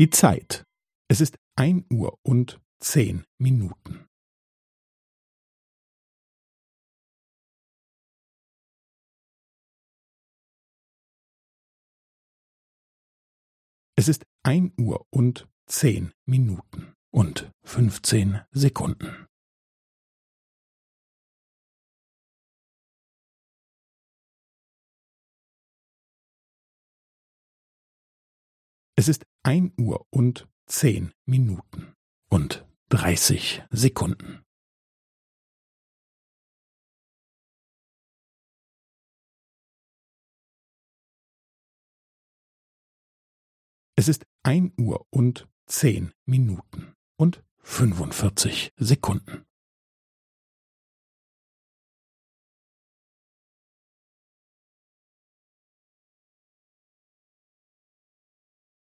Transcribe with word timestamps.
Die 0.00 0.08
Zeit. 0.08 0.64
Es 1.10 1.20
ist 1.20 1.36
ein 1.56 1.84
Uhr 1.92 2.18
und 2.22 2.58
zehn 2.82 3.26
Minuten. 3.38 4.08
Es 13.94 14.08
ist 14.08 14.24
ein 14.42 14.72
Uhr 14.80 15.06
und 15.10 15.46
zehn 15.66 16.14
Minuten 16.24 16.94
und 17.10 17.52
fünfzehn 17.62 18.40
Sekunden. 18.52 19.26
Es 28.96 29.08
ist 29.08 29.24
ein 29.42 29.72
Uhr 29.78 30.06
und 30.10 30.48
zehn 30.66 31.12
Minuten 31.24 31.94
und 32.28 32.66
dreißig 32.88 33.62
Sekunden. 33.70 34.44
Es 43.96 44.08
ist 44.08 44.24
ein 44.42 44.72
Uhr 44.78 45.06
und 45.10 45.48
zehn 45.66 46.12
Minuten 46.24 46.94
und 47.16 47.44
fünfundvierzig 47.58 48.72
Sekunden. 48.76 49.44